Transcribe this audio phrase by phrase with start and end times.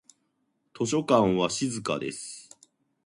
[0.73, 2.49] 図書館は静かです。